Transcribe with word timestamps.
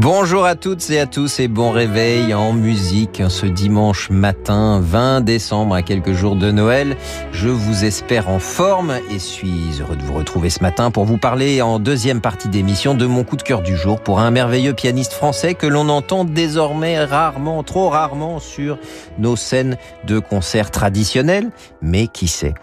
Bonjour 0.00 0.44
à 0.44 0.54
toutes 0.54 0.90
et 0.90 1.00
à 1.00 1.06
tous 1.06 1.40
et 1.40 1.48
bon 1.48 1.72
réveil 1.72 2.32
en 2.32 2.52
musique 2.52 3.20
ce 3.28 3.46
dimanche 3.46 4.10
matin 4.10 4.78
20 4.80 5.22
décembre 5.22 5.74
à 5.74 5.82
quelques 5.82 6.12
jours 6.12 6.36
de 6.36 6.52
Noël. 6.52 6.96
Je 7.32 7.48
vous 7.48 7.84
espère 7.84 8.28
en 8.28 8.38
forme 8.38 8.94
et 9.10 9.18
suis 9.18 9.80
heureux 9.80 9.96
de 9.96 10.02
vous 10.04 10.14
retrouver 10.14 10.50
ce 10.50 10.62
matin 10.62 10.92
pour 10.92 11.04
vous 11.04 11.18
parler 11.18 11.62
en 11.62 11.80
deuxième 11.80 12.20
partie 12.20 12.48
d'émission 12.48 12.94
de 12.94 13.06
mon 13.06 13.24
coup 13.24 13.34
de 13.34 13.42
cœur 13.42 13.60
du 13.60 13.76
jour 13.76 14.00
pour 14.00 14.20
un 14.20 14.30
merveilleux 14.30 14.72
pianiste 14.72 15.14
français 15.14 15.54
que 15.54 15.66
l'on 15.66 15.88
entend 15.88 16.24
désormais 16.24 17.04
rarement, 17.04 17.64
trop 17.64 17.88
rarement 17.88 18.38
sur 18.38 18.78
nos 19.18 19.34
scènes 19.34 19.78
de 20.04 20.20
concerts 20.20 20.70
traditionnels, 20.70 21.50
mais 21.82 22.06
qui 22.06 22.28
sait. 22.28 22.54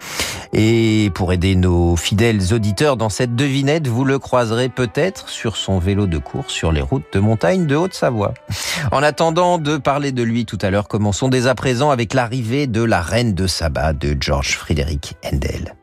Et 0.53 1.11
pour 1.13 1.33
aider 1.33 1.55
nos 1.55 1.97
fidèles 1.97 2.53
auditeurs 2.53 2.95
dans 2.95 3.09
cette 3.09 3.35
devinette, 3.35 3.87
vous 3.87 4.05
le 4.05 4.19
croiserez 4.19 4.69
peut-être 4.69 5.27
sur 5.27 5.57
son 5.57 5.79
vélo 5.79 6.07
de 6.07 6.17
course 6.17 6.53
sur 6.53 6.71
les 6.71 6.79
routes 6.79 7.03
de 7.11 7.24
de 7.25 7.75
Haute-Savoie. 7.75 8.33
En 8.91 9.01
attendant 9.01 9.57
de 9.57 9.77
parler 9.77 10.11
de 10.11 10.23
lui 10.23 10.45
tout 10.45 10.59
à 10.61 10.69
l'heure, 10.69 10.87
commençons 10.87 11.27
dès 11.27 11.47
à 11.47 11.55
présent 11.55 11.89
avec 11.89 12.13
l'arrivée 12.13 12.67
de 12.67 12.83
la 12.83 13.01
reine 13.01 13.33
de 13.33 13.47
Saba 13.47 13.93
de 13.93 14.15
George 14.19 14.55
Frédéric 14.55 15.15
Handel. 15.25 15.75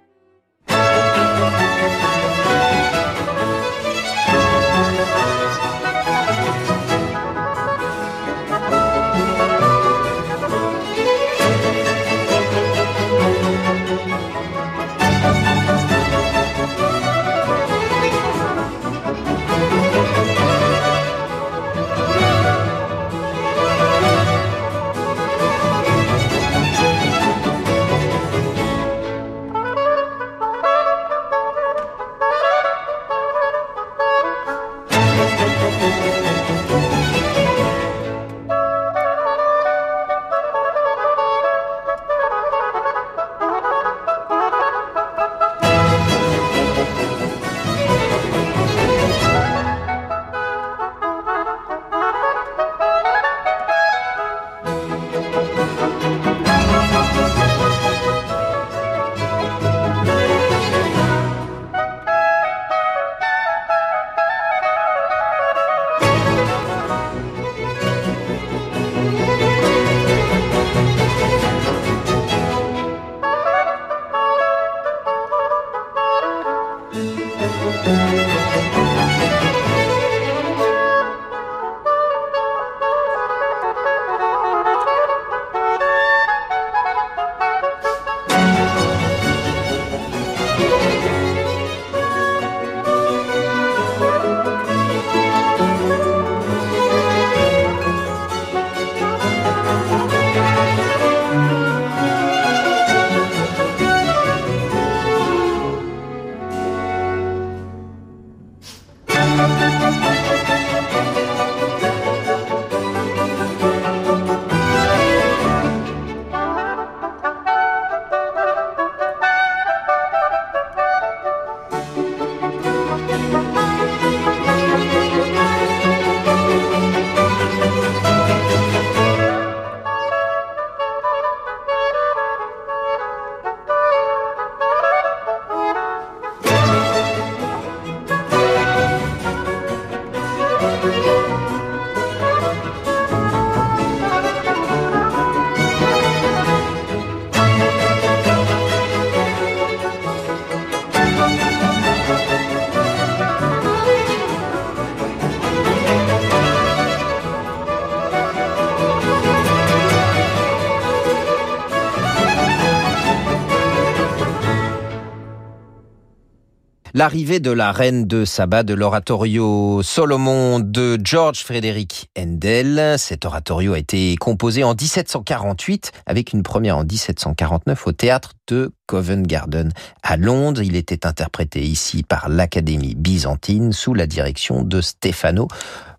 L'arrivée 167.02 167.40
de 167.40 167.50
la 167.50 167.73
reine 167.73 168.06
de 168.06 168.25
Saba 168.25 168.62
de 168.62 168.75
l'oratorio 168.75 169.82
Solomon 169.82 170.61
de 170.61 171.00
George 171.02 171.40
Frédéric 171.43 172.08
Handel. 172.17 172.94
Cet 172.96 173.25
oratorio 173.25 173.73
a 173.73 173.81
été 173.81 174.14
composé 174.14 174.62
en 174.62 174.76
1748 174.76 175.90
avec 176.06 176.32
une 176.32 176.44
première 176.44 176.79
en 176.79 176.85
1749 176.85 177.88
au 177.88 177.90
théâtre 177.90 178.35
de 178.46 178.70
Covent 178.87 179.26
Garden 179.26 179.73
à 180.05 180.17
Londres. 180.17 180.62
Il 180.62 180.76
était 180.76 181.05
interprété 181.05 181.62
ici 181.62 182.05
par 182.05 182.29
l'Académie 182.29 182.94
byzantine 182.94 183.73
sous 183.73 183.94
la 183.94 184.06
direction 184.06 184.62
de 184.62 184.81
Stefano 184.81 185.49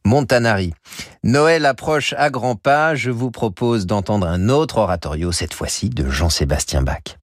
Montanari. 0.06 0.74
Noël 1.26 1.66
approche 1.66 2.14
à 2.18 2.30
grands 2.30 2.56
pas. 2.56 2.96
Je 2.96 3.12
vous 3.12 3.30
propose 3.30 3.88
d'entendre 3.88 4.26
un 4.26 4.48
autre 4.48 4.78
oratorio, 4.78 5.34
cette 5.34 5.54
fois-ci 5.54 5.90
de 5.90 6.10
Jean-Sébastien 6.10 6.82
Bach. 6.82 7.18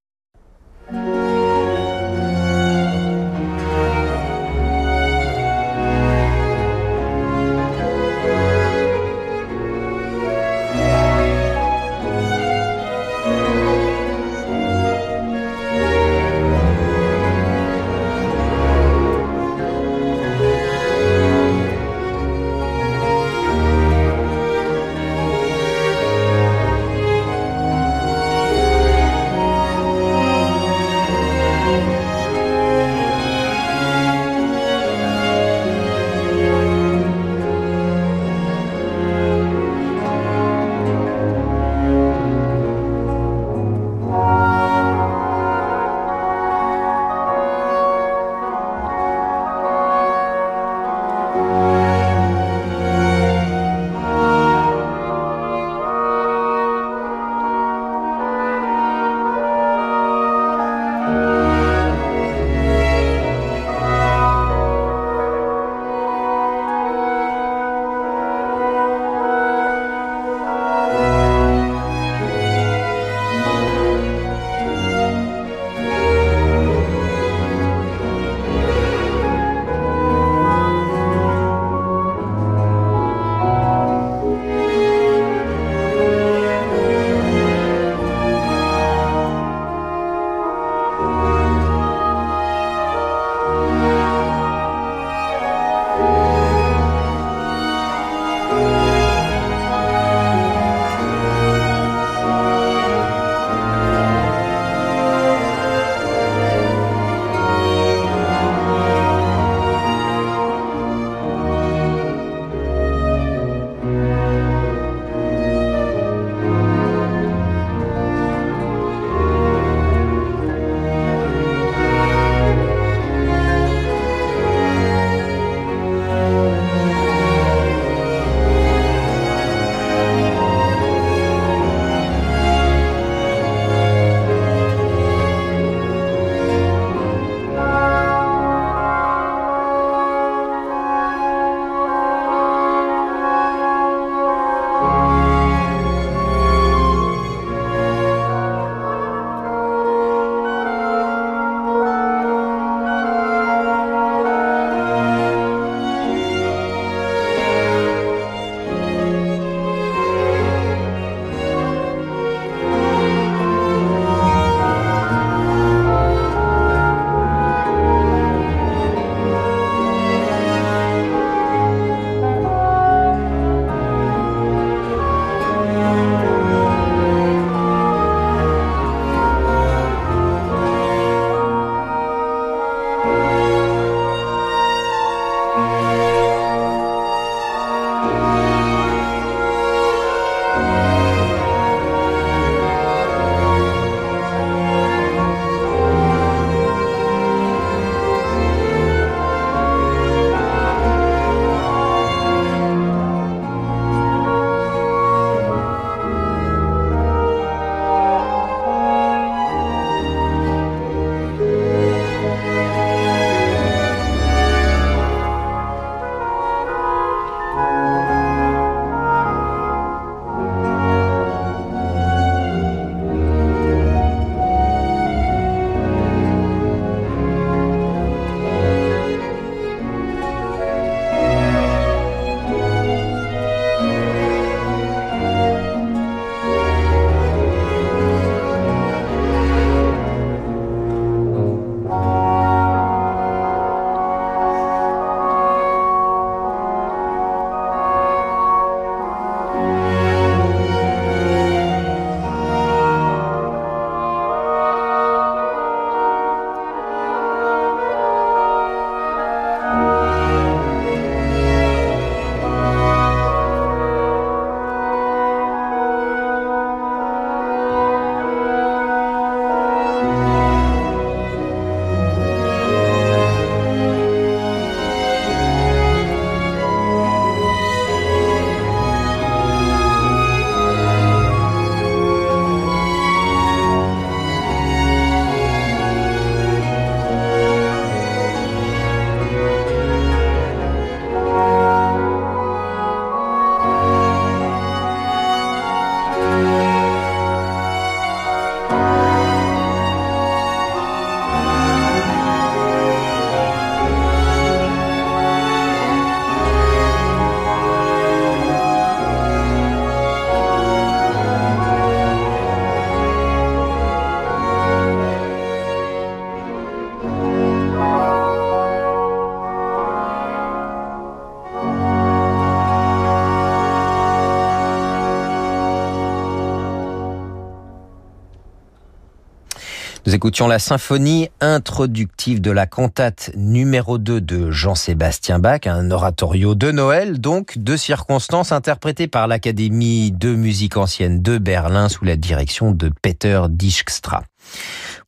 écoutions 330.20 330.48
la 330.48 330.58
symphonie 330.58 331.30
introductive 331.40 332.42
de 332.42 332.50
la 332.50 332.66
cantate 332.66 333.30
numéro 333.36 333.96
2 333.96 334.20
de 334.20 334.50
Jean-Sébastien 334.50 335.38
Bach, 335.38 335.60
un 335.64 335.90
oratorio 335.90 336.54
de 336.54 336.70
Noël, 336.70 337.22
donc 337.22 337.56
de 337.56 337.74
circonstances 337.74 338.52
interprété 338.52 339.08
par 339.08 339.28
l'Académie 339.28 340.12
de 340.12 340.34
musique 340.34 340.76
ancienne 340.76 341.22
de 341.22 341.38
Berlin 341.38 341.88
sous 341.88 342.04
la 342.04 342.16
direction 342.16 342.70
de 342.70 342.92
Peter 343.00 343.40
Dijkstra. 343.48 344.22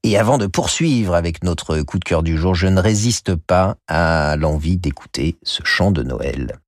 Et 0.03 0.17
avant 0.17 0.39
de 0.39 0.47
poursuivre 0.47 1.15
avec 1.15 1.45
notre 1.45 1.83
coup 1.83 1.99
de 1.99 2.05
cœur 2.05 2.23
du 2.23 2.39
jour, 2.39 2.55
je 2.55 2.69
ne 2.69 2.81
résiste 2.81 3.35
pas 3.35 3.77
à 3.89 4.37
l'envie 4.39 4.79
d'écouter 4.79 5.37
ce 5.43 5.61
chant 5.63 5.91
de 5.91 6.03
Noël. 6.03 6.59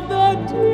of 0.00 0.08
the. 0.08 0.69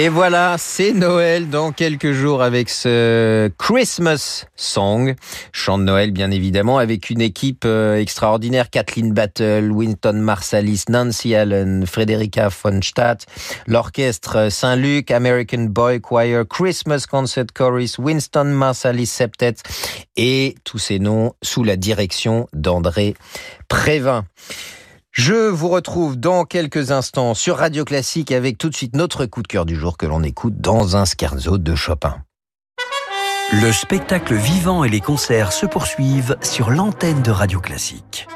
Et 0.00 0.08
voilà, 0.08 0.54
c'est 0.58 0.92
Noël 0.92 1.50
dans 1.50 1.72
quelques 1.72 2.12
jours 2.12 2.40
avec 2.40 2.70
ce 2.70 3.50
Christmas 3.58 4.46
Song. 4.54 5.16
Chant 5.50 5.76
de 5.76 5.82
Noël, 5.82 6.12
bien 6.12 6.30
évidemment, 6.30 6.78
avec 6.78 7.10
une 7.10 7.20
équipe 7.20 7.64
euh, 7.64 7.96
extraordinaire. 7.96 8.70
Kathleen 8.70 9.12
Battle, 9.12 9.72
Winton 9.72 10.12
Marsalis, 10.12 10.84
Nancy 10.88 11.34
Allen, 11.34 11.84
Frederica 11.84 12.48
von 12.48 12.80
Stadt, 12.80 13.26
l'orchestre 13.66 14.52
Saint-Luc, 14.52 15.10
American 15.10 15.64
Boy 15.64 16.00
Choir, 16.00 16.44
Christmas 16.48 17.06
Concert 17.10 17.46
Chorus, 17.52 17.98
Winston 17.98 18.44
Marsalis 18.44 19.06
Septet 19.06 19.56
et 20.16 20.54
tous 20.62 20.78
ces 20.78 21.00
noms 21.00 21.32
sous 21.42 21.64
la 21.64 21.74
direction 21.74 22.46
d'André 22.52 23.16
Prévin. 23.66 24.24
Je 25.12 25.48
vous 25.48 25.68
retrouve 25.68 26.16
dans 26.16 26.44
quelques 26.44 26.90
instants 26.90 27.34
sur 27.34 27.56
Radio 27.56 27.84
Classique 27.84 28.30
avec 28.30 28.58
tout 28.58 28.68
de 28.68 28.74
suite 28.76 28.94
notre 28.94 29.26
coup 29.26 29.42
de 29.42 29.48
cœur 29.48 29.66
du 29.66 29.74
jour 29.74 29.96
que 29.96 30.06
l'on 30.06 30.22
écoute 30.22 30.60
dans 30.60 30.96
un 30.96 31.04
scherzo 31.04 31.58
de 31.58 31.74
Chopin. 31.74 32.16
Le 33.52 33.72
spectacle 33.72 34.34
vivant 34.34 34.84
et 34.84 34.88
les 34.88 35.00
concerts 35.00 35.52
se 35.52 35.66
poursuivent 35.66 36.36
sur 36.42 36.70
l'antenne 36.70 37.22
de 37.22 37.30
Radio 37.30 37.60
Classique. 37.60 38.28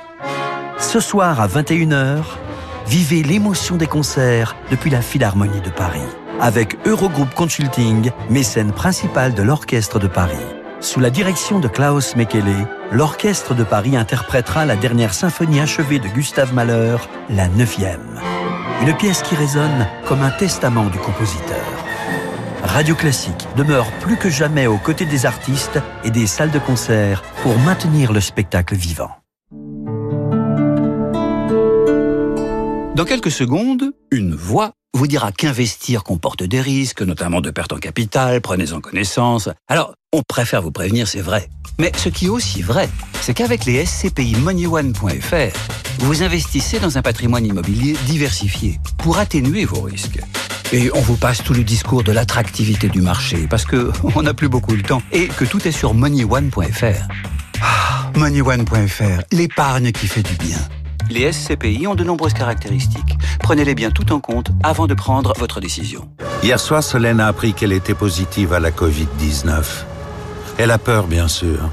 Ce 0.78 1.00
soir 1.00 1.40
à 1.40 1.46
21h, 1.46 2.24
vivez 2.86 3.22
l'émotion 3.22 3.76
des 3.76 3.86
concerts 3.86 4.56
depuis 4.70 4.90
la 4.90 5.02
Philharmonie 5.02 5.60
de 5.60 5.70
Paris 5.70 6.00
avec 6.42 6.76
Eurogroup 6.86 7.32
Consulting, 7.34 8.10
mécène 8.28 8.72
principal 8.72 9.32
de 9.32 9.42
l'Orchestre 9.42 10.00
de 10.00 10.08
Paris. 10.08 10.61
Sous 10.82 10.98
la 10.98 11.10
direction 11.10 11.60
de 11.60 11.68
Klaus 11.68 12.16
Mekele, 12.16 12.66
l'Orchestre 12.90 13.54
de 13.54 13.62
Paris 13.62 13.96
interprétera 13.96 14.66
la 14.66 14.74
dernière 14.74 15.14
symphonie 15.14 15.60
achevée 15.60 16.00
de 16.00 16.08
Gustave 16.08 16.52
Mahler, 16.52 16.96
la 17.30 17.46
neuvième. 17.46 18.20
Une 18.82 18.92
pièce 18.96 19.22
qui 19.22 19.36
résonne 19.36 19.86
comme 20.08 20.22
un 20.22 20.30
testament 20.30 20.86
du 20.86 20.98
compositeur. 20.98 21.64
Radio 22.64 22.96
Classique 22.96 23.46
demeure 23.56 23.86
plus 24.00 24.16
que 24.16 24.28
jamais 24.28 24.66
aux 24.66 24.76
côtés 24.76 25.04
des 25.04 25.24
artistes 25.24 25.78
et 26.02 26.10
des 26.10 26.26
salles 26.26 26.50
de 26.50 26.58
concert 26.58 27.22
pour 27.42 27.56
maintenir 27.60 28.12
le 28.12 28.20
spectacle 28.20 28.74
vivant. 28.74 29.10
Dans 32.96 33.04
quelques 33.06 33.30
secondes, 33.30 33.92
une 34.10 34.34
voix 34.34 34.72
vous 34.94 35.06
dira 35.06 35.32
qu'investir 35.32 36.04
comporte 36.04 36.42
des 36.42 36.60
risques, 36.60 37.02
notamment 37.02 37.40
de 37.40 37.50
perte 37.50 37.72
en 37.72 37.78
capital, 37.78 38.40
prenez-en 38.40 38.80
connaissance. 38.80 39.48
Alors, 39.68 39.94
on 40.12 40.22
préfère 40.22 40.62
vous 40.62 40.70
prévenir, 40.70 41.08
c'est 41.08 41.20
vrai. 41.20 41.48
Mais 41.78 41.92
ce 41.96 42.08
qui 42.08 42.26
est 42.26 42.28
aussi 42.28 42.62
vrai, 42.62 42.88
c'est 43.22 43.34
qu'avec 43.34 43.64
les 43.64 43.86
SCPI 43.86 44.36
MoneyOne.fr, 44.36 45.58
vous 46.00 46.22
investissez 46.22 46.78
dans 46.78 46.98
un 46.98 47.02
patrimoine 47.02 47.46
immobilier 47.46 47.94
diversifié 48.06 48.78
pour 48.98 49.18
atténuer 49.18 49.64
vos 49.64 49.80
risques. 49.80 50.20
Et 50.72 50.90
on 50.94 51.00
vous 51.00 51.16
passe 51.16 51.42
tout 51.42 51.54
le 51.54 51.64
discours 51.64 52.02
de 52.02 52.12
l'attractivité 52.12 52.88
du 52.88 53.00
marché 53.00 53.46
parce 53.48 53.64
que 53.64 53.90
on 54.14 54.22
n'a 54.22 54.34
plus 54.34 54.48
beaucoup 54.48 54.76
de 54.76 54.82
temps 54.82 55.02
et 55.12 55.28
que 55.28 55.44
tout 55.44 55.66
est 55.66 55.72
sur 55.72 55.94
MoneyOne.fr. 55.94 57.08
Ah, 57.62 58.10
MoneyOne.fr, 58.16 59.22
l'épargne 59.32 59.92
qui 59.92 60.06
fait 60.06 60.22
du 60.22 60.34
bien. 60.34 60.58
Les 61.12 61.30
SCPI 61.30 61.86
ont 61.86 61.94
de 61.94 62.04
nombreuses 62.04 62.32
caractéristiques. 62.32 63.18
Prenez-les 63.40 63.74
bien 63.74 63.90
tout 63.90 64.12
en 64.12 64.20
compte 64.20 64.50
avant 64.62 64.86
de 64.86 64.94
prendre 64.94 65.34
votre 65.38 65.60
décision. 65.60 66.08
Hier 66.42 66.58
soir, 66.58 66.82
Solène 66.82 67.20
a 67.20 67.26
appris 67.26 67.52
qu'elle 67.52 67.74
était 67.74 67.94
positive 67.94 68.54
à 68.54 68.60
la 68.60 68.70
Covid-19. 68.70 69.84
Elle 70.56 70.70
a 70.70 70.78
peur, 70.78 71.06
bien 71.06 71.28
sûr, 71.28 71.68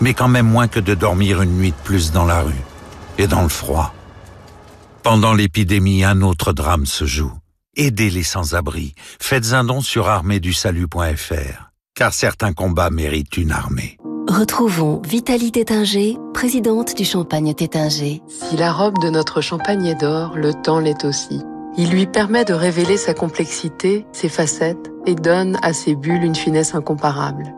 mais 0.00 0.14
quand 0.14 0.28
même 0.28 0.46
moins 0.46 0.68
que 0.68 0.78
de 0.78 0.94
dormir 0.94 1.42
une 1.42 1.58
nuit 1.58 1.72
de 1.72 1.82
plus 1.82 2.12
dans 2.12 2.24
la 2.24 2.42
rue 2.42 2.62
et 3.18 3.26
dans 3.26 3.42
le 3.42 3.48
froid. 3.48 3.92
Pendant 5.02 5.34
l'épidémie, 5.34 6.04
un 6.04 6.22
autre 6.22 6.52
drame 6.52 6.86
se 6.86 7.04
joue. 7.04 7.32
Aidez 7.76 8.10
les 8.10 8.22
sans-abri. 8.22 8.94
Faites 9.20 9.54
un 9.54 9.64
don 9.64 9.80
sur 9.80 10.08
arméedusalut.fr, 10.08 11.72
car 11.96 12.14
certains 12.14 12.52
combats 12.52 12.90
méritent 12.90 13.38
une 13.38 13.50
armée. 13.50 13.98
Retrouvons 14.28 15.02
Vitalie 15.06 15.52
Tétinger, 15.52 16.16
présidente 16.32 16.96
du 16.96 17.04
Champagne 17.04 17.52
Tétinger. 17.52 18.22
Si 18.26 18.56
la 18.56 18.72
robe 18.72 18.98
de 19.02 19.10
notre 19.10 19.42
champagne 19.42 19.84
est 19.84 20.00
d'or, 20.00 20.32
le 20.34 20.54
temps 20.54 20.78
l'est 20.78 21.04
aussi. 21.04 21.42
Il 21.76 21.90
lui 21.90 22.06
permet 22.06 22.46
de 22.46 22.54
révéler 22.54 22.96
sa 22.96 23.12
complexité, 23.12 24.06
ses 24.12 24.30
facettes, 24.30 24.90
et 25.06 25.14
donne 25.14 25.58
à 25.62 25.74
ses 25.74 25.94
bulles 25.94 26.24
une 26.24 26.34
finesse 26.34 26.74
incomparable. 26.74 27.54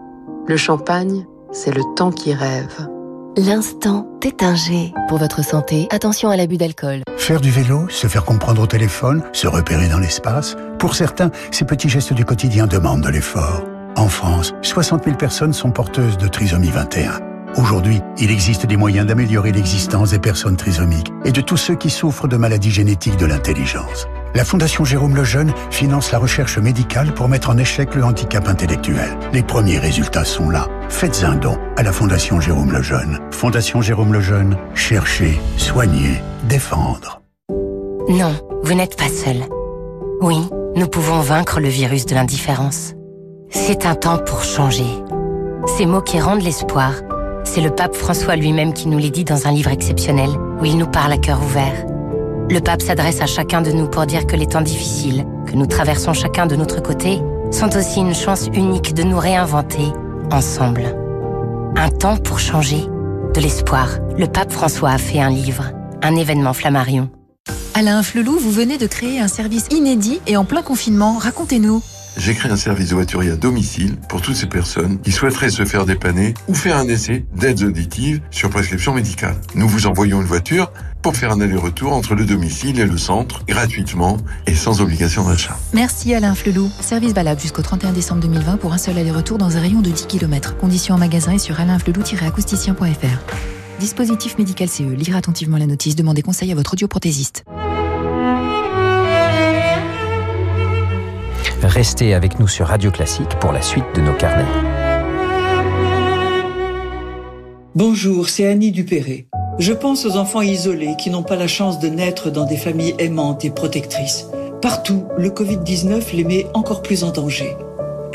Le 0.48 0.56
champagne, 0.56 1.24
c'est 1.52 1.74
le 1.74 1.82
temps 1.94 2.10
qui 2.10 2.34
rêve. 2.34 2.88
L'instant 3.36 4.08
Tétinger. 4.20 4.92
Pour 5.08 5.18
votre 5.18 5.44
santé, 5.44 5.86
attention 5.90 6.30
à 6.30 6.36
l'abus 6.36 6.56
d'alcool. 6.56 7.02
Faire 7.16 7.40
du 7.40 7.50
vélo, 7.50 7.88
se 7.88 8.08
faire 8.08 8.24
comprendre 8.24 8.62
au 8.62 8.66
téléphone, 8.66 9.22
se 9.32 9.46
repérer 9.46 9.88
dans 9.88 10.00
l'espace, 10.00 10.56
pour 10.80 10.96
certains, 10.96 11.30
ces 11.52 11.64
petits 11.64 11.88
gestes 11.88 12.12
du 12.12 12.24
quotidien 12.24 12.66
demandent 12.66 13.02
de 13.02 13.10
l'effort. 13.10 13.62
En 13.96 14.08
France, 14.08 14.52
60 14.60 15.04
000 15.04 15.16
personnes 15.16 15.54
sont 15.54 15.70
porteuses 15.70 16.18
de 16.18 16.28
trisomie 16.28 16.68
21. 16.68 17.18
Aujourd'hui, 17.56 18.02
il 18.18 18.30
existe 18.30 18.66
des 18.66 18.76
moyens 18.76 19.06
d'améliorer 19.06 19.52
l'existence 19.52 20.10
des 20.10 20.18
personnes 20.18 20.58
trisomiques 20.58 21.10
et 21.24 21.32
de 21.32 21.40
tous 21.40 21.56
ceux 21.56 21.76
qui 21.76 21.88
souffrent 21.88 22.28
de 22.28 22.36
maladies 22.36 22.70
génétiques 22.70 23.16
de 23.16 23.24
l'intelligence. 23.24 24.06
La 24.34 24.44
Fondation 24.44 24.84
Jérôme 24.84 25.16
Lejeune 25.16 25.54
finance 25.70 26.12
la 26.12 26.18
recherche 26.18 26.58
médicale 26.58 27.14
pour 27.14 27.30
mettre 27.30 27.48
en 27.48 27.56
échec 27.56 27.94
le 27.94 28.04
handicap 28.04 28.46
intellectuel. 28.48 29.16
Les 29.32 29.42
premiers 29.42 29.78
résultats 29.78 30.26
sont 30.26 30.50
là. 30.50 30.68
Faites 30.90 31.24
un 31.24 31.36
don 31.36 31.56
à 31.78 31.82
la 31.82 31.92
Fondation 31.92 32.38
Jérôme 32.38 32.72
Lejeune. 32.72 33.18
Fondation 33.30 33.80
Jérôme 33.80 34.12
Lejeune, 34.12 34.58
chercher, 34.74 35.40
soigner, 35.56 36.20
défendre. 36.44 37.22
Non, 38.10 38.38
vous 38.62 38.74
n'êtes 38.74 38.98
pas 38.98 39.08
seul. 39.08 39.36
Oui, 40.20 40.36
nous 40.76 40.86
pouvons 40.86 41.20
vaincre 41.20 41.60
le 41.60 41.68
virus 41.68 42.04
de 42.04 42.14
l'indifférence. 42.14 42.95
C'est 43.50 43.86
un 43.86 43.94
temps 43.94 44.18
pour 44.18 44.42
changer. 44.42 44.86
Ces 45.76 45.86
mots 45.86 46.00
qui 46.00 46.20
rendent 46.20 46.42
l'espoir, 46.42 46.92
c'est 47.44 47.60
le 47.60 47.70
pape 47.70 47.94
François 47.94 48.36
lui-même 48.36 48.72
qui 48.72 48.88
nous 48.88 48.98
les 48.98 49.10
dit 49.10 49.24
dans 49.24 49.46
un 49.46 49.52
livre 49.52 49.70
exceptionnel 49.70 50.30
où 50.60 50.64
il 50.64 50.76
nous 50.76 50.86
parle 50.86 51.12
à 51.12 51.18
cœur 51.18 51.40
ouvert. 51.42 51.84
Le 52.50 52.60
pape 52.60 52.82
s'adresse 52.82 53.20
à 53.20 53.26
chacun 53.26 53.62
de 53.62 53.72
nous 53.72 53.88
pour 53.88 54.06
dire 54.06 54.26
que 54.26 54.36
les 54.36 54.46
temps 54.46 54.60
difficiles, 54.60 55.24
que 55.46 55.54
nous 55.54 55.66
traversons 55.66 56.12
chacun 56.12 56.46
de 56.46 56.56
notre 56.56 56.82
côté, 56.82 57.20
sont 57.50 57.76
aussi 57.76 58.00
une 58.00 58.14
chance 58.14 58.48
unique 58.54 58.94
de 58.94 59.02
nous 59.02 59.18
réinventer 59.18 59.92
ensemble. 60.30 60.96
Un 61.76 61.90
temps 61.90 62.16
pour 62.16 62.38
changer. 62.38 62.84
De 63.34 63.40
l'espoir. 63.40 63.98
Le 64.16 64.26
pape 64.26 64.50
François 64.50 64.90
a 64.90 64.98
fait 64.98 65.20
un 65.20 65.28
livre, 65.28 65.64
un 66.02 66.16
événement 66.16 66.54
Flammarion. 66.54 67.10
Alain 67.74 68.02
Flelou, 68.02 68.38
vous 68.38 68.50
venez 68.50 68.78
de 68.78 68.86
créer 68.86 69.20
un 69.20 69.28
service 69.28 69.66
inédit 69.70 70.20
et 70.26 70.36
en 70.38 70.46
plein 70.46 70.62
confinement. 70.62 71.18
Racontez-nous. 71.18 71.82
J'ai 72.16 72.34
créé 72.34 72.50
un 72.50 72.56
service 72.56 72.88
de 72.88 72.94
voiturier 72.94 73.32
à 73.32 73.36
domicile 73.36 73.96
pour 74.08 74.22
toutes 74.22 74.36
ces 74.36 74.46
personnes 74.46 74.98
qui 75.00 75.12
souhaiteraient 75.12 75.50
se 75.50 75.66
faire 75.66 75.84
dépanner 75.84 76.32
ou 76.48 76.54
faire 76.54 76.78
un 76.78 76.88
essai 76.88 77.26
d'aides 77.34 77.62
auditives 77.62 78.22
sur 78.30 78.48
prescription 78.48 78.94
médicale. 78.94 79.36
Nous 79.54 79.68
vous 79.68 79.86
envoyons 79.86 80.22
une 80.22 80.26
voiture 80.26 80.72
pour 81.02 81.14
faire 81.14 81.30
un 81.30 81.40
aller-retour 81.40 81.92
entre 81.92 82.14
le 82.14 82.24
domicile 82.24 82.80
et 82.80 82.86
le 82.86 82.96
centre 82.96 83.44
gratuitement 83.46 84.16
et 84.46 84.54
sans 84.54 84.80
obligation 84.80 85.28
d'achat. 85.28 85.58
Merci 85.74 86.14
Alain 86.14 86.34
Flelou. 86.34 86.70
Service 86.80 87.12
valable 87.12 87.40
jusqu'au 87.40 87.62
31 87.62 87.92
décembre 87.92 88.22
2020 88.22 88.56
pour 88.56 88.72
un 88.72 88.78
seul 88.78 88.96
aller-retour 88.96 89.36
dans 89.36 89.58
un 89.58 89.60
rayon 89.60 89.82
de 89.82 89.90
10 89.90 90.06
km. 90.06 90.56
Conditions 90.56 90.94
en 90.94 90.98
magasin 90.98 91.32
et 91.32 91.38
sur 91.38 91.60
alainflelou-acousticien.fr. 91.60 93.34
Dispositif 93.78 94.38
médical 94.38 94.68
CE. 94.68 94.84
Lire 94.84 95.16
attentivement 95.16 95.58
la 95.58 95.66
notice. 95.66 95.96
Demandez 95.96 96.22
conseil 96.22 96.50
à 96.50 96.54
votre 96.54 96.72
audioprothésiste. 96.72 97.44
Restez 101.66 102.14
avec 102.14 102.38
nous 102.38 102.46
sur 102.46 102.68
Radio 102.68 102.92
Classique 102.92 103.40
pour 103.40 103.50
la 103.50 103.60
suite 103.60 103.84
de 103.96 104.00
nos 104.00 104.12
carnets. 104.12 104.44
Bonjour, 107.74 108.28
c'est 108.28 108.46
Annie 108.46 108.70
Dupéré. 108.70 109.26
Je 109.58 109.72
pense 109.72 110.06
aux 110.06 110.16
enfants 110.16 110.42
isolés 110.42 110.94
qui 110.96 111.10
n'ont 111.10 111.24
pas 111.24 111.34
la 111.34 111.48
chance 111.48 111.80
de 111.80 111.88
naître 111.88 112.30
dans 112.30 112.44
des 112.44 112.56
familles 112.56 112.94
aimantes 113.00 113.44
et 113.44 113.50
protectrices. 113.50 114.28
Partout, 114.62 115.06
le 115.18 115.28
Covid-19 115.28 116.14
les 116.14 116.22
met 116.22 116.46
encore 116.54 116.82
plus 116.82 117.02
en 117.02 117.10
danger. 117.10 117.56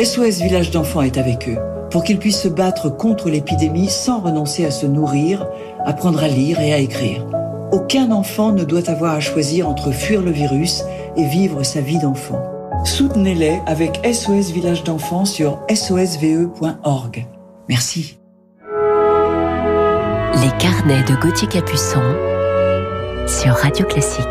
SOS 0.02 0.42
Village 0.42 0.72
d'enfants 0.72 1.02
est 1.02 1.18
avec 1.18 1.50
eux 1.50 1.58
pour 1.92 2.06
qu'ils 2.06 2.20
puissent 2.20 2.44
se 2.44 2.48
battre 2.48 2.90
contre 2.90 3.30
l'épidémie 3.30 3.90
sans 3.90 4.22
renoncer 4.22 4.66
à 4.66 4.72
se 4.72 4.86
nourrir, 4.86 5.46
apprendre 5.86 6.24
à 6.24 6.30
lire 6.30 6.62
et 6.62 6.74
à 6.74 6.78
écrire. 6.78 7.26
Aucun 7.74 8.12
enfant 8.12 8.54
ne 8.54 8.64
doit 8.64 8.90
avoir 8.90 9.16
à 9.16 9.20
choisir 9.20 9.68
entre 9.68 9.92
fuir 9.92 10.22
le 10.22 10.32
virus 10.32 10.86
et 11.18 11.26
vivre 11.26 11.64
sa 11.64 11.82
vie 11.82 12.00
d'enfant. 12.00 12.42
Soutenez-les 12.84 13.62
avec 13.68 14.00
SOS 14.06 14.52
Village 14.52 14.84
d'enfants 14.84 15.26
sur 15.26 15.60
sosve.org. 15.74 17.28
Merci. 17.70 18.20
Les 20.36 20.58
carnets 20.58 21.04
de 21.04 21.16
Gauthier 21.22 21.48
Capuçon 21.48 22.02
sur 23.28 23.54
Radio 23.54 23.86
Classique. 23.86 24.26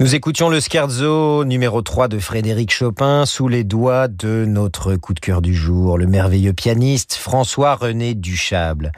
Nous 0.00 0.14
écoutions 0.14 0.48
le 0.48 0.60
scherzo 0.60 1.44
numéro 1.44 1.82
3 1.82 2.08
de 2.08 2.18
Frédéric 2.18 2.72
Chopin 2.72 3.26
sous 3.26 3.48
les 3.48 3.64
doigts 3.64 4.08
de 4.08 4.46
notre 4.48 4.96
coup 4.96 5.12
de 5.12 5.20
cœur 5.20 5.42
du 5.42 5.54
jour, 5.54 5.98
le 5.98 6.06
merveilleux 6.06 6.54
pianiste 6.54 7.12
François-René 7.12 8.14
Duchable. 8.14 8.92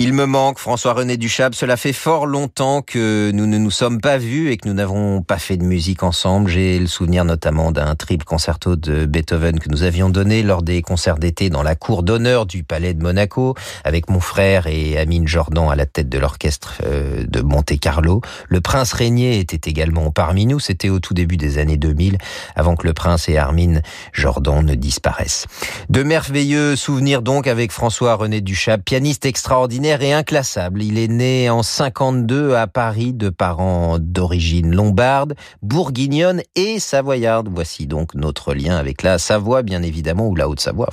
Il 0.00 0.12
me 0.12 0.26
manque, 0.26 0.60
François-René 0.60 1.16
Duchab. 1.16 1.54
Cela 1.54 1.76
fait 1.76 1.92
fort 1.92 2.26
longtemps 2.26 2.82
que 2.82 3.32
nous 3.34 3.48
ne 3.48 3.58
nous 3.58 3.72
sommes 3.72 4.00
pas 4.00 4.16
vus 4.16 4.52
et 4.52 4.56
que 4.56 4.68
nous 4.68 4.74
n'avons 4.74 5.22
pas 5.22 5.38
fait 5.38 5.56
de 5.56 5.64
musique 5.64 6.04
ensemble. 6.04 6.48
J'ai 6.48 6.78
le 6.78 6.86
souvenir 6.86 7.24
notamment 7.24 7.72
d'un 7.72 7.96
triple 7.96 8.24
concerto 8.24 8.76
de 8.76 9.06
Beethoven 9.06 9.58
que 9.58 9.68
nous 9.68 9.82
avions 9.82 10.08
donné 10.08 10.44
lors 10.44 10.62
des 10.62 10.82
concerts 10.82 11.18
d'été 11.18 11.50
dans 11.50 11.64
la 11.64 11.74
cour 11.74 12.04
d'honneur 12.04 12.46
du 12.46 12.62
Palais 12.62 12.94
de 12.94 13.02
Monaco 13.02 13.56
avec 13.82 14.08
mon 14.08 14.20
frère 14.20 14.68
et 14.68 14.96
Amine 14.96 15.26
Jordan 15.26 15.68
à 15.68 15.74
la 15.74 15.84
tête 15.84 16.08
de 16.08 16.18
l'orchestre 16.20 16.74
euh, 16.86 17.24
de 17.26 17.40
Monte-Carlo. 17.40 18.20
Le 18.48 18.60
prince 18.60 18.92
Régnier 18.92 19.40
était 19.40 19.68
également 19.68 20.12
parmi 20.12 20.46
nous. 20.46 20.60
C'était 20.60 20.90
au 20.90 21.00
tout 21.00 21.12
début 21.12 21.36
des 21.36 21.58
années 21.58 21.76
2000 21.76 22.18
avant 22.54 22.76
que 22.76 22.86
le 22.86 22.92
prince 22.92 23.28
et 23.28 23.36
Armin 23.36 23.80
Jordan 24.12 24.64
ne 24.64 24.76
disparaissent. 24.76 25.46
De 25.88 26.04
merveilleux 26.04 26.76
souvenirs 26.76 27.20
donc 27.20 27.48
avec 27.48 27.72
François-René 27.72 28.40
Duchab, 28.40 28.82
pianiste 28.82 29.26
extraordinaire 29.26 29.87
et 29.88 30.12
inclassable. 30.12 30.82
Il 30.82 30.98
est 30.98 31.08
né 31.08 31.48
en 31.48 31.62
52 31.62 32.54
à 32.54 32.66
Paris 32.66 33.14
de 33.14 33.30
parents 33.30 33.96
d'origine 33.98 34.74
lombarde, 34.74 35.34
bourguignonne 35.62 36.42
et 36.56 36.78
savoyarde. 36.78 37.48
Voici 37.50 37.86
donc 37.86 38.14
notre 38.14 38.52
lien 38.52 38.76
avec 38.76 39.02
la 39.02 39.16
Savoie, 39.16 39.62
bien 39.62 39.82
évidemment, 39.82 40.26
ou 40.28 40.34
la 40.34 40.46
Haute-Savoie. 40.46 40.90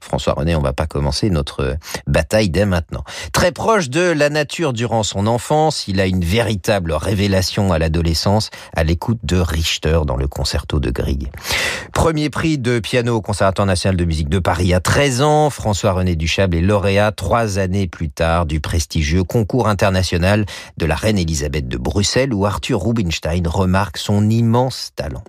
François 0.00 0.32
René, 0.32 0.56
on 0.56 0.62
va 0.62 0.72
pas 0.72 0.86
commencer 0.86 1.28
notre 1.28 1.76
bataille 2.06 2.48
dès 2.48 2.64
maintenant. 2.64 3.04
Très 3.32 3.52
proche 3.52 3.90
de 3.90 4.10
la 4.10 4.30
nature 4.30 4.72
durant 4.72 5.02
son 5.02 5.26
enfance, 5.26 5.86
il 5.86 6.00
a 6.00 6.06
une 6.06 6.24
véritable 6.24 6.92
révélation 6.92 7.74
à 7.74 7.78
l'adolescence 7.78 8.48
à 8.74 8.84
l'écoute 8.84 9.20
de 9.22 9.36
Richter 9.36 10.00
dans 10.06 10.16
le 10.16 10.28
concerto 10.28 10.80
de 10.80 10.90
Grieg. 10.90 11.30
Premier 11.92 12.30
prix 12.30 12.56
de 12.56 12.78
piano 12.78 13.16
au 13.16 13.20
Conservatoire 13.20 13.66
national 13.66 13.96
de 13.96 14.06
musique 14.06 14.30
de 14.30 14.38
Paris 14.38 14.72
à 14.72 14.80
13 14.80 15.20
ans, 15.20 15.50
François-René 15.50 16.16
Duchable 16.16 16.56
est 16.56 16.62
lauréat 16.62 17.12
trois 17.12 17.58
années 17.58 17.86
plus 17.86 18.08
tard 18.08 18.29
du 18.46 18.60
prestigieux 18.60 19.24
concours 19.24 19.68
international 19.68 20.46
de 20.76 20.86
la 20.86 20.94
reine 20.94 21.18
Elisabeth 21.18 21.68
de 21.68 21.76
Bruxelles 21.76 22.32
où 22.32 22.46
Arthur 22.46 22.82
Rubinstein 22.82 23.46
remarque 23.46 23.98
son 23.98 24.28
immense 24.30 24.90
talent. 24.96 25.24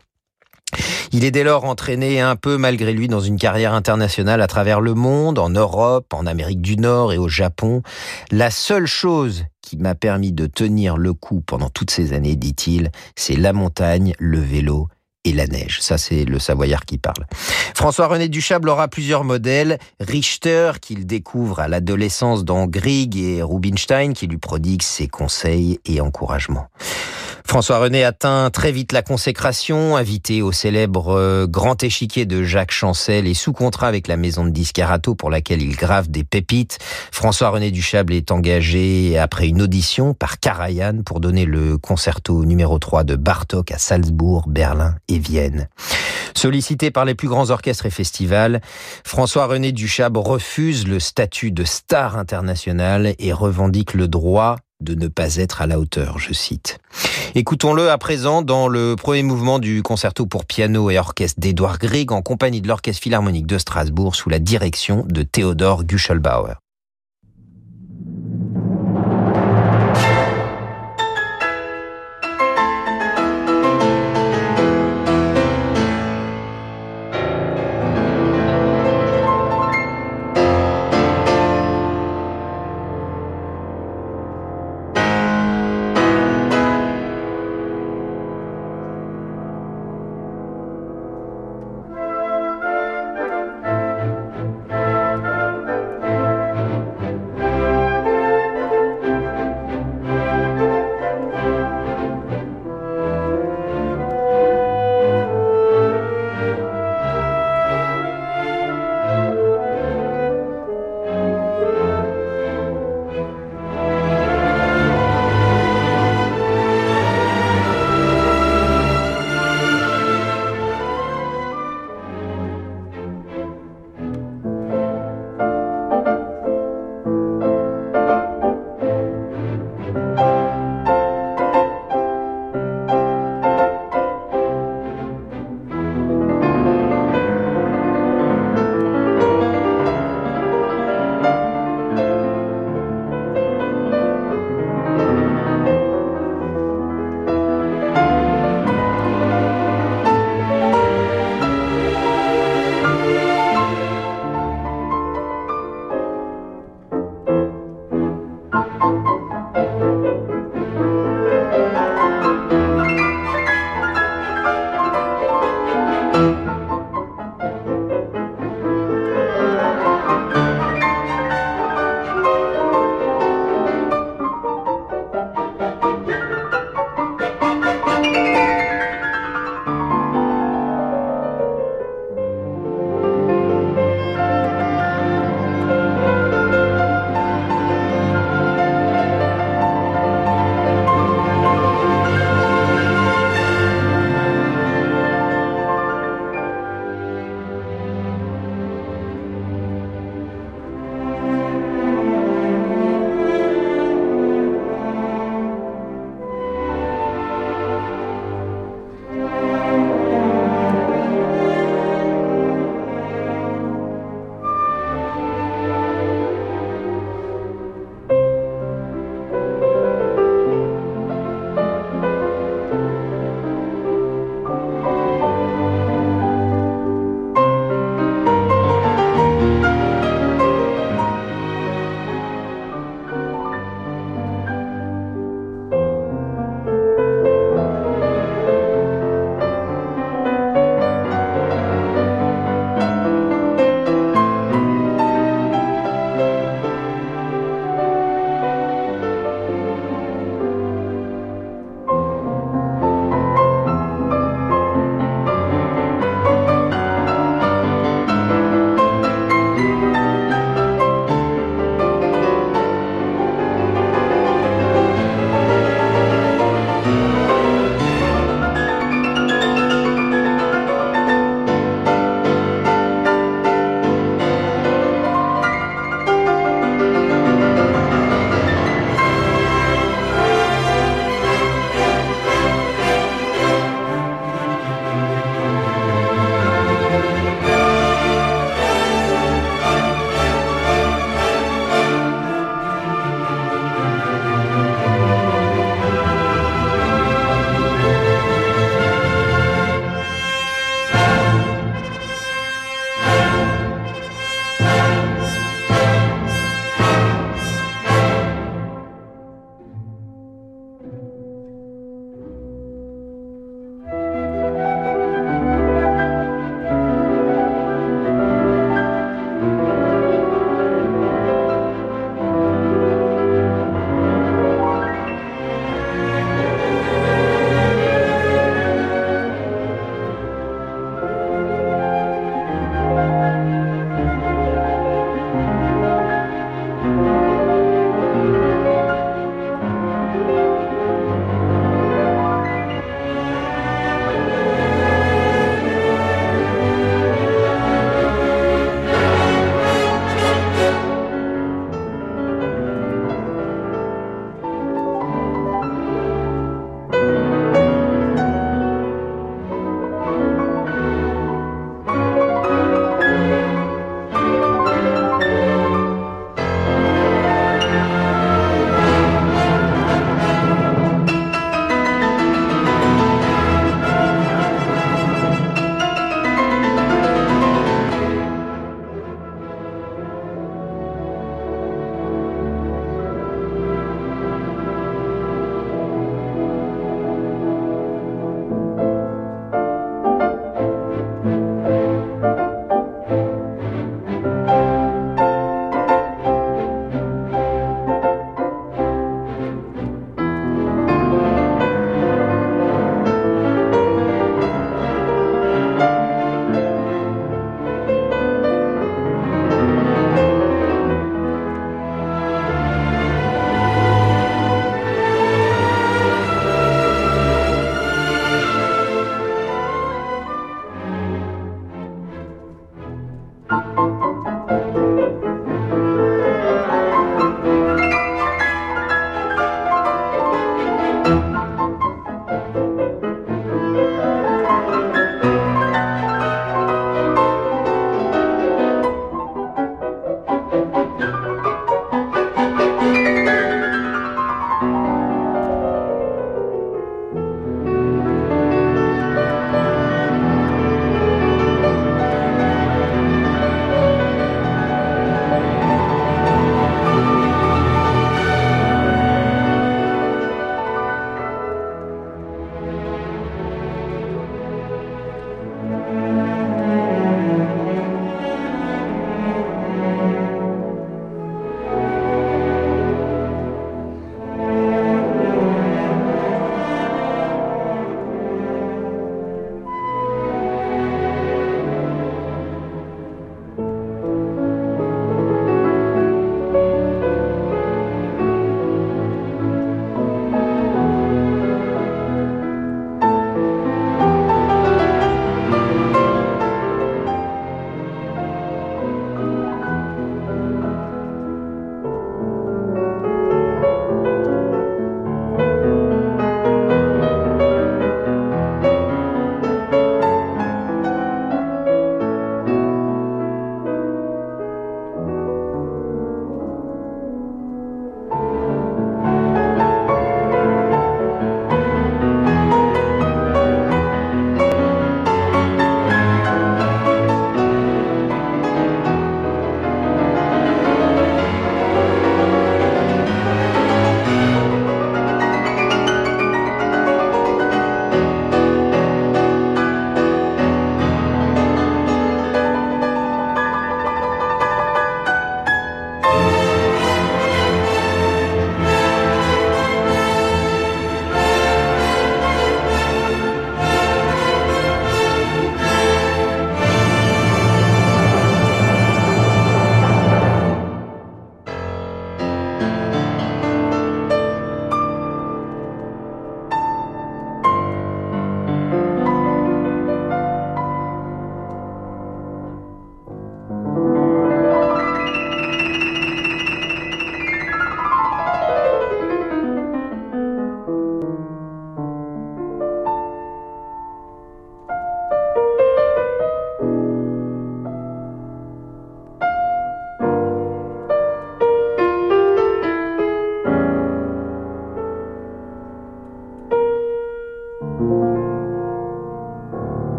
Il 1.12 1.26
est 1.26 1.32
dès 1.32 1.44
lors 1.44 1.66
entraîné 1.66 2.22
un 2.22 2.36
peu 2.36 2.58
malgré 2.58 2.94
lui 2.94 3.08
dans 3.08 3.20
une 3.20 3.38
carrière 3.38 3.74
internationale 3.74 4.42
à 4.42 4.48
travers 4.48 4.80
le 4.80 4.94
monde, 4.94 5.38
en 5.40 5.50
Europe, 5.50 6.14
en 6.14 6.26
Amérique 6.26 6.62
du 6.62 6.78
Nord 6.78 7.12
et 7.12 7.18
au 7.18 7.28
Japon. 7.28 7.82
La 8.32 8.50
seule 8.50 8.86
chose 8.86 9.44
qui 9.62 9.78
m'a 9.78 9.96
permis 9.96 10.32
de 10.32 10.48
tenir 10.48 10.98
le 10.98 11.14
coup 11.14 11.42
pendant 11.42 11.70
toutes 11.70 11.92
ces 11.92 12.14
années, 12.14 12.36
dit-il, 12.36 12.92
c'est 13.18 13.36
la 13.36 13.52
montagne, 13.52 14.14
le 14.20 14.40
vélo 14.40 14.88
et 15.24 15.34
la 15.34 15.48
neige. 15.48 15.82
Ça, 15.82 15.98
c'est 15.98 16.26
le 16.26 16.40
Savoyard 16.40 16.86
qui 16.86 16.98
parle. 16.98 17.26
François-René 17.76 18.28
Duchable 18.28 18.70
aura 18.70 18.88
plusieurs 18.88 19.24
modèles. 19.24 19.78
Richter, 20.00 20.74
qu'il 20.82 21.06
découvre 21.06 21.60
à 21.60 21.68
l'adolescence 21.68 22.44
dans 22.44 22.68
Grieg 22.68 23.18
et 23.18 23.44
Rubinstein, 23.44 24.14
qui 24.14 24.28
lui 24.28 24.38
prodigue 24.38 24.82
ses 24.82 25.08
conseils 25.08 25.80
et 25.86 26.02
encouragements. 26.02 26.68
François 27.52 27.80
René 27.80 28.06
atteint 28.06 28.50
très 28.50 28.72
vite 28.72 28.94
la 28.94 29.02
consécration, 29.02 29.98
invité 29.98 30.42
au 30.42 30.54
célèbre 30.54 31.10
euh, 31.10 31.48
Grand 31.48 31.84
Échiquier 31.84 32.26
de 32.26 32.44
Jacques 32.44 32.72
Chancel 32.72 33.28
et 33.28 33.34
sous 33.34 33.52
contrat 33.52 33.90
avec 33.90 34.08
la 34.08 34.16
maison 34.16 34.46
de 34.46 34.52
disques 34.52 34.80
Arato 34.80 35.16
pour 35.16 35.30
laquelle 35.30 35.62
il 35.62 35.76
grave 35.76 36.10
des 36.10 36.24
pépites. 36.24 36.80
François 37.12 37.50
René 37.50 37.70
Duchable 37.70 38.14
est 38.14 38.32
engagé 38.32 39.18
après 39.18 39.50
une 39.50 39.62
audition 39.62 40.14
par 40.14 40.40
Karajan 40.40 41.02
pour 41.06 41.20
donner 41.20 41.44
le 41.44 41.78
concerto 41.78 42.46
numéro 42.46 42.80
3 42.80 43.04
de 43.04 43.18
Bartok 43.18 43.74
à 43.74 43.78
Salzbourg, 43.78 44.48
Berlin 44.48 44.96
et 45.10 45.20
Vienne. 45.20 45.68
Sollicité 46.34 46.90
par 46.90 47.04
les 47.04 47.16
plus 47.16 47.28
grands 47.28 47.50
orchestres 47.50 47.86
et 47.86 47.92
festivals, 47.92 48.62
François-René 49.04 49.74
Duchable 49.74 50.20
refuse 50.20 50.88
le 50.88 51.02
statut 51.02 51.52
de 51.52 51.66
star 51.66 52.18
international 52.18 53.14
et 53.20 53.34
revendique 53.34 53.94
le 53.94 54.08
droit 54.08 54.56
de 54.82 54.96
ne 54.96 55.08
pas 55.08 55.38
être 55.38 55.62
à 55.62 55.68
la 55.68 55.80
hauteur, 55.80 56.20
je 56.20 56.34
cite. 56.34 56.80
Écoutons-le 57.36 57.90
à 57.90 57.98
présent 57.98 58.42
dans 58.42 58.68
le 58.68 58.96
premier 58.96 59.24
mouvement 59.24 59.60
du 59.60 59.84
concerto 59.84 60.26
pour 60.26 60.46
piano 60.46 60.90
et 60.90 60.98
orchestre 60.98 61.40
d'Edouard 61.40 61.80
Grieg 61.80 62.12
en 62.12 62.22
compagnie 62.22 62.62
de 62.62 62.68
l'Orchestre 62.68 63.02
Philharmonique 63.02 63.48
de 63.48 63.58
Strasbourg 63.58 64.16
sous 64.16 64.30
la 64.30 64.40
direction 64.40 65.06
de 65.08 65.24
Theodor 65.24 65.84
Guschelbauer. 65.84 66.56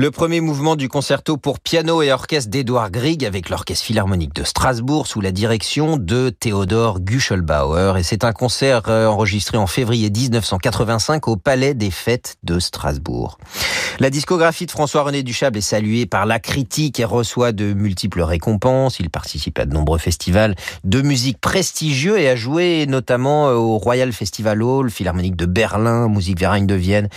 Le 0.00 0.10
premier 0.10 0.40
mouvement 0.40 0.76
du 0.76 0.88
concerto 0.88 1.36
pour 1.36 1.60
piano 1.60 2.00
et 2.00 2.10
orchestre 2.10 2.48
d'Edouard 2.48 2.90
Grieg 2.90 3.22
avec 3.22 3.50
l'Orchestre 3.50 3.84
Philharmonique 3.84 4.32
de 4.32 4.44
Strasbourg 4.44 5.06
sous 5.06 5.20
la 5.20 5.30
direction 5.30 5.98
de 5.98 6.30
Théodore 6.30 7.00
Guschelbauer. 7.00 7.98
Et 7.98 8.02
c'est 8.02 8.24
un 8.24 8.32
concert 8.32 8.84
euh, 8.88 9.08
enregistré 9.08 9.58
en 9.58 9.66
février 9.66 10.08
1985 10.08 11.28
au 11.28 11.36
Palais 11.36 11.74
des 11.74 11.90
Fêtes 11.90 12.38
de 12.44 12.58
Strasbourg. 12.58 13.36
La 13.98 14.08
discographie 14.08 14.64
de 14.64 14.70
François-René 14.70 15.22
Duchable 15.22 15.58
est 15.58 15.60
saluée 15.60 16.06
par 16.06 16.24
la 16.24 16.38
critique 16.38 16.98
et 16.98 17.04
reçoit 17.04 17.52
de 17.52 17.74
multiples 17.74 18.22
récompenses. 18.22 19.00
Il 19.00 19.10
participe 19.10 19.58
à 19.58 19.66
de 19.66 19.74
nombreux 19.74 19.98
festivals 19.98 20.54
de 20.82 21.02
musique 21.02 21.38
prestigieux 21.42 22.18
et 22.18 22.30
a 22.30 22.36
joué 22.36 22.86
notamment 22.86 23.50
euh, 23.50 23.54
au 23.56 23.76
Royal 23.76 24.14
Festival 24.14 24.62
Hall, 24.62 24.90
Philharmonique 24.90 25.36
de 25.36 25.44
Berlin, 25.44 26.08
Musique 26.08 26.40
Verein 26.40 26.62
de 26.62 26.74
Vienne, 26.74 27.10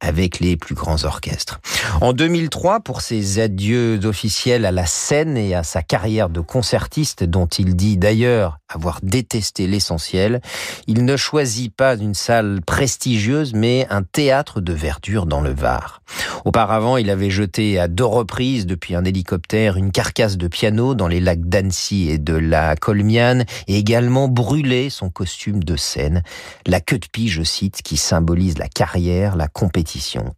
avec 0.00 0.40
les 0.40 0.56
plus 0.56 0.74
grands 0.74 1.04
orchestres. 1.04 1.60
En 2.00 2.12
2003, 2.12 2.80
pour 2.80 3.00
ses 3.02 3.40
adieux 3.40 4.00
officiels 4.04 4.64
à 4.64 4.72
la 4.72 4.86
scène 4.86 5.36
et 5.36 5.54
à 5.54 5.62
sa 5.62 5.82
carrière 5.82 6.30
de 6.30 6.40
concertiste, 6.40 7.24
dont 7.24 7.46
il 7.46 7.76
dit 7.76 7.96
d'ailleurs 7.96 8.58
avoir 8.68 9.00
détesté 9.02 9.66
l'essentiel, 9.66 10.40
il 10.86 11.04
ne 11.04 11.16
choisit 11.16 11.74
pas 11.74 11.96
une 11.96 12.14
salle 12.14 12.60
prestigieuse, 12.64 13.52
mais 13.52 13.86
un 13.90 14.02
théâtre 14.02 14.60
de 14.60 14.72
verdure 14.72 15.26
dans 15.26 15.40
le 15.40 15.52
Var. 15.52 16.02
Auparavant, 16.44 16.96
il 16.96 17.10
avait 17.10 17.30
jeté 17.30 17.78
à 17.78 17.88
deux 17.88 18.04
reprises 18.04 18.66
depuis 18.66 18.94
un 18.94 19.04
hélicoptère 19.04 19.76
une 19.76 19.92
carcasse 19.92 20.36
de 20.36 20.48
piano 20.48 20.94
dans 20.94 21.08
les 21.08 21.20
lacs 21.20 21.44
d'Annecy 21.44 22.10
et 22.10 22.18
de 22.18 22.34
la 22.34 22.76
Colmiane 22.76 23.44
et 23.66 23.76
également 23.76 24.28
brûlé 24.28 24.88
son 24.88 25.10
costume 25.10 25.62
de 25.62 25.76
scène, 25.76 26.22
la 26.66 26.80
queue 26.80 26.98
de 26.98 27.06
pie, 27.06 27.28
je 27.28 27.42
cite, 27.42 27.82
qui 27.82 27.96
symbolise 27.96 28.58
la 28.58 28.68
carrière, 28.68 29.36
la 29.36 29.48
compétition 29.48 29.89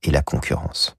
et 0.03 0.11
la 0.11 0.23
concurrence. 0.23 0.97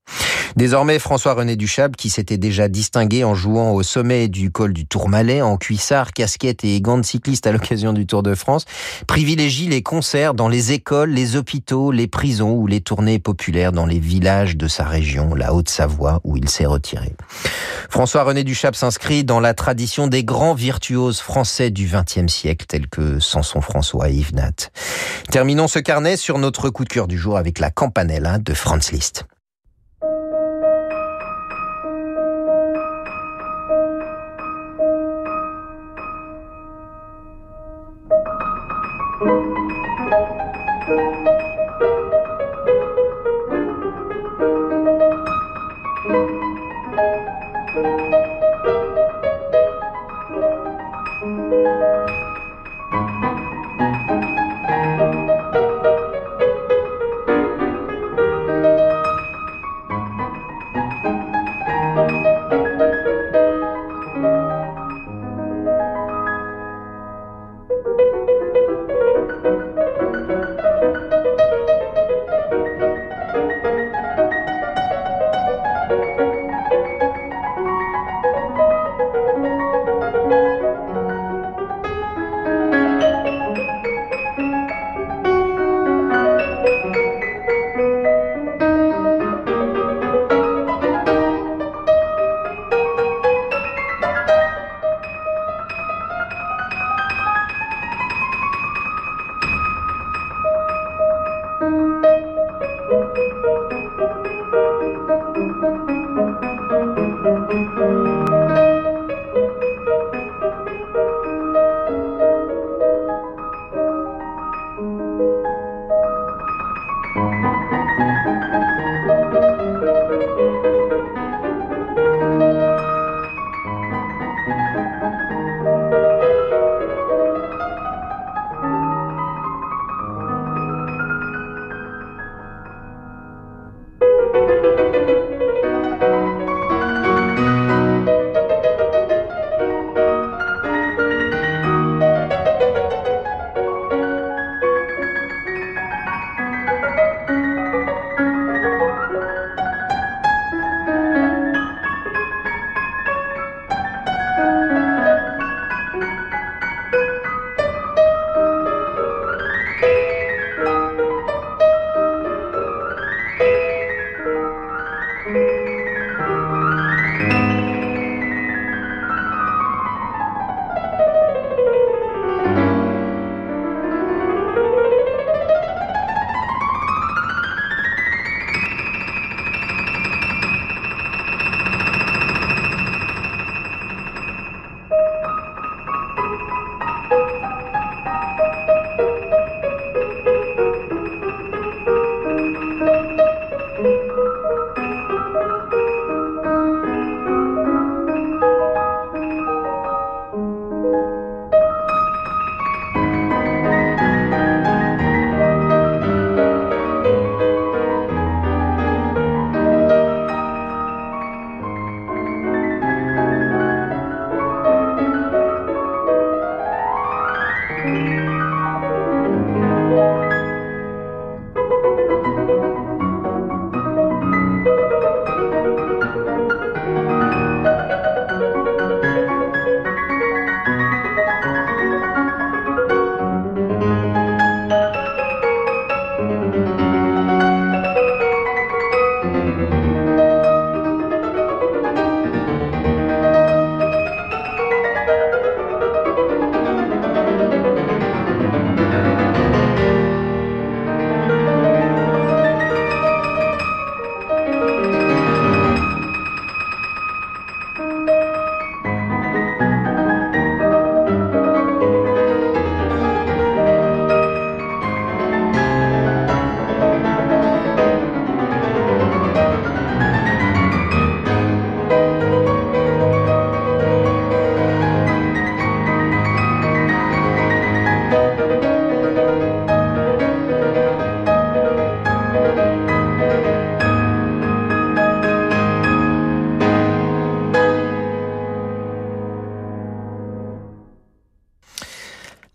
Désormais, 0.56 1.00
François-René 1.00 1.56
Duchable, 1.56 1.96
qui 1.96 2.10
s'était 2.10 2.38
déjà 2.38 2.68
distingué 2.68 3.24
en 3.24 3.34
jouant 3.34 3.72
au 3.72 3.82
sommet 3.82 4.28
du 4.28 4.52
col 4.52 4.74
du 4.74 4.86
Tourmalet, 4.86 5.42
en 5.42 5.58
cuissard, 5.58 6.12
casquette 6.12 6.64
et 6.64 6.80
gants 6.80 7.00
de 7.00 7.06
cycliste 7.06 7.48
à 7.48 7.52
l'occasion 7.52 7.92
du 7.92 8.06
Tour 8.06 8.22
de 8.22 8.36
France, 8.36 8.66
privilégie 9.08 9.68
les 9.68 9.82
concerts 9.82 10.36
dans 10.36 10.48
les 10.48 10.72
écoles, 10.72 11.10
les 11.10 11.36
hôpitaux, 11.36 11.92
les 11.92 12.08
prisons 12.08 12.54
ou 12.54 12.68
les 12.68 12.82
tournées 12.82 13.18
populaires 13.18 13.72
dans 13.72 13.88
les 13.88 14.00
villages 14.00 14.56
de 14.56 14.68
sa 14.68 14.84
région, 14.84 15.34
la 15.34 15.54
Haute-Savoie, 15.54 16.22
où 16.24 16.38
il 16.38 16.50
s'est 16.50 16.68
retiré. 16.68 17.16
François-René 17.90 18.44
Duchable 18.44 18.76
s'inscrit 18.76 19.24
dans 19.24 19.40
la 19.40 19.54
tradition 19.54 20.08
des 20.08 20.24
grands 20.24 20.54
virtuoses 20.54 21.20
français 21.20 21.72
du 21.72 21.88
XXe 21.92 22.32
siècle, 22.32 22.66
tels 22.68 22.88
que 22.88 23.20
Samson 23.20 23.62
François 23.62 24.10
et 24.10 24.14
Yves 24.14 24.36
Nat. 24.36 24.70
Terminons 25.32 25.68
ce 25.68 25.80
carnet 25.80 26.18
sur 26.18 26.38
notre 26.38 26.70
coup 26.70 26.84
de 26.84 26.90
cœur 26.90 27.08
du 27.08 27.18
jour 27.18 27.38
avec 27.38 27.60
la 27.60 27.72
Campanella 27.72 28.38
de 28.44 28.56
Franz 28.56 28.92
Liszt. 28.92 29.26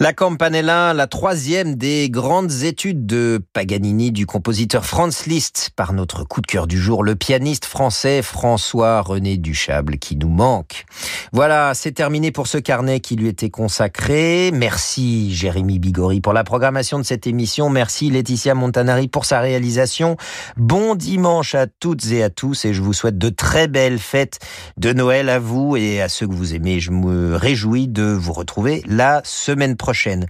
La 0.08 0.14
Campanella, 0.14 0.94
la 0.94 1.06
troisième 1.06 1.74
des 1.74 2.08
grandes 2.08 2.62
études 2.62 3.04
de 3.04 3.44
Paganini 3.52 4.10
du 4.10 4.24
compositeur 4.24 4.86
Franz 4.86 5.28
Liszt 5.28 5.68
par 5.76 5.92
notre 5.92 6.24
coup 6.24 6.40
de 6.40 6.46
cœur 6.46 6.66
du 6.66 6.78
jour, 6.78 7.04
le 7.04 7.14
pianiste 7.14 7.66
français 7.66 8.22
François-René 8.22 9.36
Duchable 9.36 9.98
qui 9.98 10.16
nous 10.16 10.30
manque. 10.30 10.86
Voilà, 11.34 11.74
c'est 11.74 11.92
terminé 11.92 12.32
pour 12.32 12.46
ce 12.46 12.56
carnet 12.56 13.00
qui 13.00 13.16
lui 13.16 13.28
était 13.28 13.50
consacré. 13.50 14.50
Merci 14.54 15.34
Jérémy 15.34 15.78
Bigori 15.78 16.22
pour 16.22 16.32
la 16.32 16.42
programmation 16.42 16.98
de 16.98 17.04
cette 17.04 17.26
émission. 17.26 17.68
Merci 17.68 18.08
Laetitia 18.08 18.54
Montanari 18.54 19.08
pour 19.08 19.26
sa 19.26 19.40
réalisation. 19.40 20.16
Bon 20.56 20.94
dimanche 20.94 21.54
à 21.54 21.66
toutes 21.66 22.10
et 22.12 22.22
à 22.22 22.30
tous 22.30 22.64
et 22.64 22.72
je 22.72 22.80
vous 22.80 22.94
souhaite 22.94 23.18
de 23.18 23.28
très 23.28 23.68
belles 23.68 23.98
fêtes 23.98 24.38
de 24.78 24.94
Noël 24.94 25.28
à 25.28 25.38
vous 25.38 25.76
et 25.76 26.00
à 26.00 26.08
ceux 26.08 26.26
que 26.26 26.32
vous 26.32 26.54
aimez. 26.54 26.80
Je 26.80 26.92
me 26.92 27.36
réjouis 27.36 27.88
de 27.88 28.04
vous 28.04 28.32
retrouver 28.32 28.82
la 28.86 29.20
semaine 29.26 29.76
prochaine 29.76 29.97
prochaine. 29.98 30.26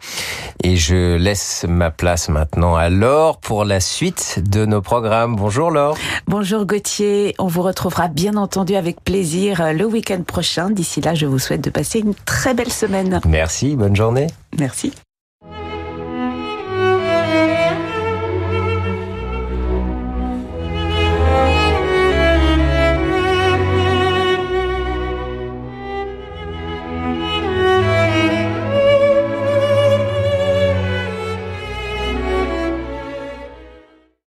Et 0.65 0.77
je 0.77 1.17
laisse 1.17 1.67
ma 1.69 1.91
place 1.91 2.31
maintenant 2.31 2.75
à 2.75 2.89
Laure 2.89 3.39
pour 3.39 3.67
la 3.67 3.81
suite 3.81 4.43
de 4.49 4.65
nos 4.65 4.81
programmes. 4.81 5.37
Bonjour 5.37 5.71
Laure. 5.71 5.99
Bonjour 6.27 6.65
Gauthier. 6.65 7.35
On 7.39 7.49
vous 7.49 7.61
retrouvera 7.61 8.09
bien 8.09 8.37
entendu 8.37 8.77
avec 8.77 9.05
plaisir 9.05 9.75
le 9.75 9.85
week-end 9.85 10.23
prochain. 10.23 10.71
D'ici 10.71 11.03
là, 11.03 11.15
je 11.15 11.27
vous 11.27 11.39
souhaite 11.39 11.61
de 11.61 11.71
passer 11.71 11.99
une 11.99 12.15
très 12.15 12.55
belle 12.55 12.73
semaine. 12.73 13.21
Merci, 13.29 13.77
bonne 13.77 13.95
journée. 13.95 14.29
Merci. 14.59 14.93